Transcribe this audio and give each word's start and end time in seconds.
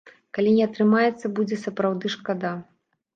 Калі 0.35 0.53
не 0.53 0.61
атрымаецца, 0.67 1.31
будзе 1.39 1.59
сапраўды 1.65 2.05
шкада. 2.15 2.55